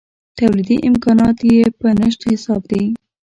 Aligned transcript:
تولیدي 0.37 0.77
امکانات 0.89 1.37
یې 1.51 1.59
په 1.79 1.87
نشت 1.99 2.21
حساب 2.31 2.61
دي. 2.71 2.83